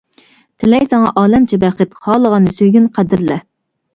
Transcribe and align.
تىلەي 0.61 0.87
ساڭا 0.93 1.11
ئالەمچە 1.23 1.59
بەخت، 1.65 1.93
خالىغاننى 2.05 2.53
سۆيگىن، 2.61 2.87
قەدىرلە. 2.97 3.37